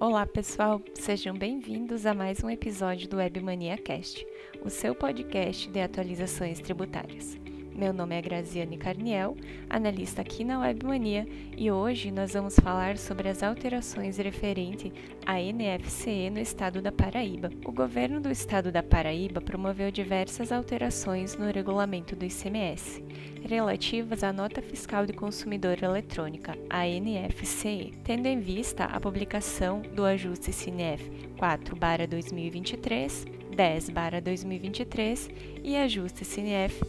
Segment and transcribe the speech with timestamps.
[0.00, 4.26] Olá, pessoal, sejam bem-vindos a mais um episódio do Webmania Cast,
[4.64, 7.38] o seu podcast de atualizações tributárias.
[7.74, 9.36] Meu nome é Graziane Carniel,
[9.68, 11.26] analista aqui na Webmania,
[11.56, 14.92] e hoje nós vamos falar sobre as alterações referente
[15.24, 17.48] à NFCE no estado da Paraíba.
[17.64, 23.02] O governo do estado da Paraíba promoveu diversas alterações no regulamento do ICMS,
[23.48, 30.04] relativas à nota fiscal de consumidor eletrônica, a NFCE, tendo em vista a publicação do
[30.04, 31.08] ajuste CINEF
[31.38, 33.24] 4/2023,
[33.56, 35.30] 10/2023
[35.62, 36.82] e ajuste CINEF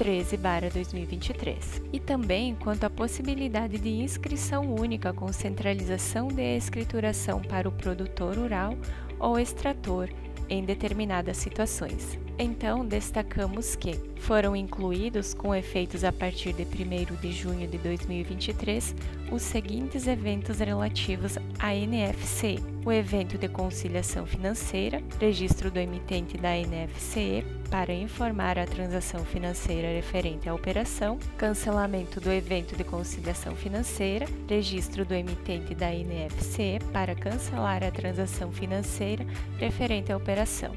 [0.00, 1.82] 13/2023.
[1.92, 8.36] E também quanto à possibilidade de inscrição única com centralização de escrituração para o produtor
[8.36, 8.74] rural
[9.18, 10.08] ou extrator
[10.48, 12.18] em determinadas situações.
[12.42, 18.94] Então, destacamos que foram incluídos, com efeitos a partir de 1 de junho de 2023,
[19.30, 26.52] os seguintes eventos relativos à NFC: o evento de conciliação financeira, registro do emitente da
[26.56, 34.24] NFCE para informar a transação financeira referente à operação, cancelamento do evento de conciliação financeira,
[34.48, 39.26] registro do emitente da NFCE para cancelar a transação financeira
[39.58, 40.74] referente à operação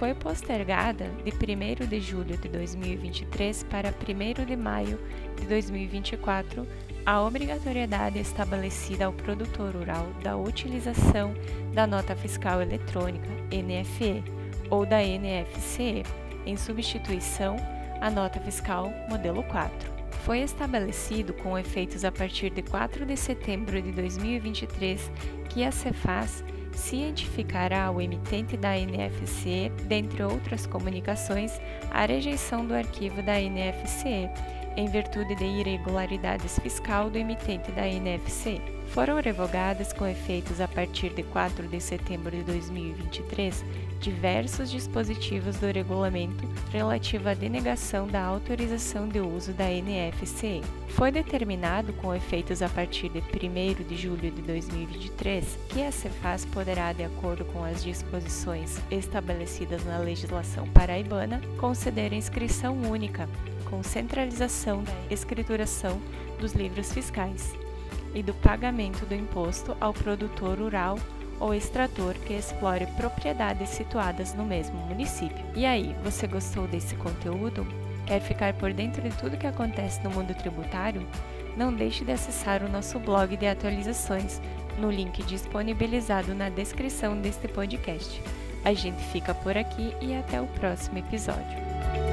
[0.00, 4.98] foi postergada de 1 de julho de 2023 para 1 de maio
[5.38, 6.66] de 2024
[7.04, 11.34] a obrigatoriedade estabelecida ao produtor rural da utilização
[11.74, 14.24] da nota fiscal eletrônica NFE
[14.70, 16.02] ou da NFCE
[16.46, 17.56] em substituição
[18.00, 19.92] à nota fiscal modelo 4
[20.24, 25.12] foi estabelecido com efeitos a partir de 4 de setembro de 2023
[25.50, 33.22] que a Cefaz cientificará ao emitente da NFC, dentre outras comunicações, a rejeição do arquivo
[33.22, 34.28] da NFC,
[34.76, 38.60] em virtude de irregularidades fiscal do emitente da NFC.
[38.88, 43.64] Foram revogadas com efeitos a partir de 4 de setembro de 2023
[44.00, 50.62] diversos dispositivos do regulamento relativo à denegação da autorização de uso da NFC.
[50.88, 56.44] Foi determinado, com efeitos a partir de 1 de julho de 2023, que a Cefaz
[56.46, 63.28] poderá, de acordo com as disposições estabelecidas na legislação paraibana, conceder inscrição única,
[63.70, 66.00] com centralização da escrituração
[66.38, 67.54] dos livros fiscais
[68.14, 70.98] e do pagamento do imposto ao produtor rural
[71.38, 75.44] ou extrator que explore propriedades situadas no mesmo município.
[75.54, 77.66] E aí, você gostou desse conteúdo?
[78.06, 81.06] Quer ficar por dentro de tudo que acontece no mundo tributário?
[81.56, 84.40] Não deixe de acessar o nosso blog de atualizações
[84.78, 88.22] no link disponibilizado na descrição deste podcast.
[88.64, 92.09] A gente fica por aqui e até o próximo episódio.